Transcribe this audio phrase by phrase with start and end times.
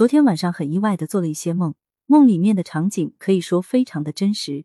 [0.00, 1.74] 昨天晚上很意外的做了一些梦，
[2.06, 4.64] 梦里面的场景可以说非常的真实，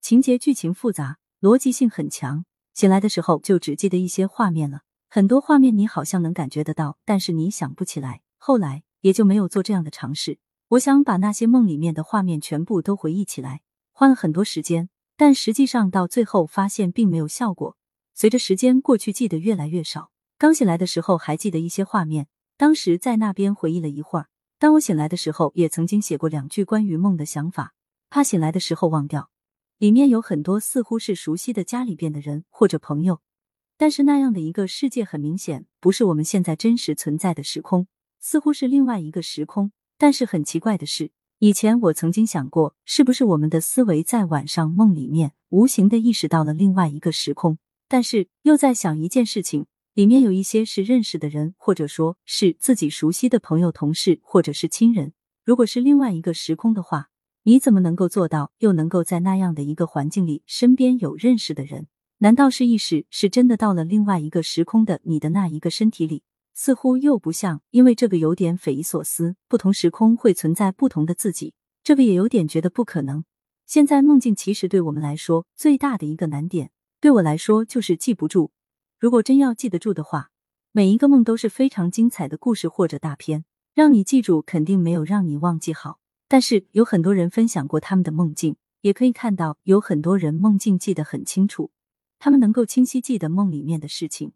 [0.00, 2.44] 情节剧情复杂，逻辑性很强。
[2.72, 8.20] 醒来的时候就只记得一些画面了，很多画面你好像能感觉得到，但是你想不起来。
[8.38, 10.38] 后来也就没有做这样的尝试。
[10.68, 17.76] 我想把那些梦里面的画面全部都回忆起来，花了很多时间，但实际上到最后发现并没有效果。
[18.14, 20.12] 随着时间过去，记得越来越少。
[20.38, 24.28] 刚醒来的时候还记得一些画面，当时在那边回忆了一会儿。
[24.58, 27.74] 当我醒来的时候，也曾经写过两句关于梦的想法，
[28.08, 29.30] 怕醒来的时候忘掉。
[29.78, 33.20] 里面有很多似乎是熟悉的家里边的人或者朋友，
[33.76, 37.86] 但是那样的一个世界很明显不是我们现在真实存在的时空，
[38.18, 39.72] 似乎是另外一个时空。
[39.98, 47.58] 但是很奇怪的是，以前我曾经想过，是不是我们的思维在晚上梦里面无形的意识到了另外一个时空？
[47.88, 49.66] 但是又在想一件事情。
[49.96, 55.14] 里面有一些是认识的人，或者说是自己熟悉的朋友、同事，或者是亲人。
[55.42, 57.08] 如果是另外一个时空的话，
[57.44, 61.86] 你怎么能够做到，又能够在那样的一个环境里，身边有认识的人？
[62.18, 66.22] 难道是意识是真的到了另外一个时空的你的那一个身体里？
[66.52, 69.36] 似乎又不像，因为这个有点匪夷所思。
[69.48, 73.24] 不同时空会存在不同的自己，这个也有点觉得不可能。
[73.64, 78.50] 现在梦境其实对我们来说最大的一个难点，对我来说就是记不住。
[78.98, 80.30] 如果真要记得住的话，
[80.72, 83.44] 每一个梦都是非常精彩的故事或者大片，
[83.74, 85.98] 让你记住肯定没有让你忘记好。
[86.28, 91.70] 但是有很多人分享过他们的梦境，也可以看到有很多人梦境记得很清楚，
[92.18, 94.32] 他们能够清晰记得梦里面的事情，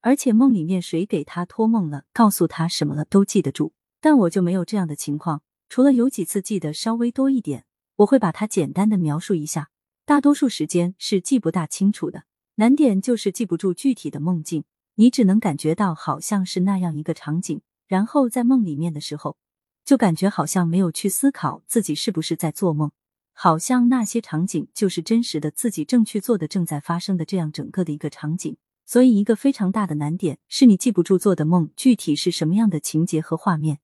[0.00, 3.74] 而且梦里面谁给他托梦了，告诉他什么了都记得住。
[4.00, 9.68] 但我就没有这样的情况，除了有几次记得稍微多一点，我会把它简单的描述一下，
[10.06, 12.22] 大多数时间是记不大清楚的。
[12.60, 14.64] 难点就是记不住具体的梦境，
[14.96, 19.36] 你只能感觉到好像是那样一个场景，然后在梦里面的时候，
[19.84, 22.90] 就感觉好像没有去思考自己是不是在做梦，
[23.32, 28.56] 好像那些场景就是真实的自己正去做的、正在发生的这样整个的一个场景。
[28.84, 33.78] 所以，一个非常大的难点是你记不住做的梦具体是什么样的情节和画面，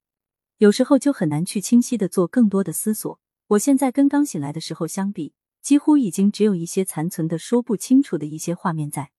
[0.57, 3.17] 有时候就很难去清晰的做更多的思索。
[3.47, 5.31] 我现在跟刚醒来的时候相比。
[5.65, 9.09] 几乎已经只有一些残存的、说不清楚的一些画面在，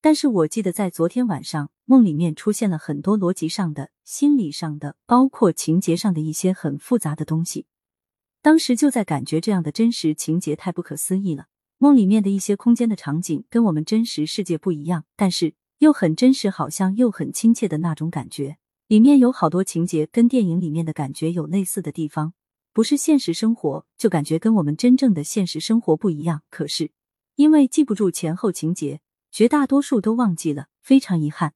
[0.00, 7.66] 但是我记得在昨天晚上梦里面出现了很多逻辑上的、心理上的，包括情节上的一些很复杂的东西。
[8.40, 11.48] 当时就在感觉这样的真实情节太不可思议了。
[11.76, 18.56] 梦里面的一些空间的场景跟我们真实世界不一样，但是又很真实，好像又很亲切的那种感觉。
[18.86, 22.32] 里面有好多情节跟电影里面的感觉有类似的地方。
[22.72, 26.42] 不是现实生活，就感觉跟我们真正的现实生活不一样。
[26.50, 26.92] 可是
[27.34, 29.00] 因为记不住前后情节，
[29.30, 31.54] 绝大多数都忘记了，非常遗憾。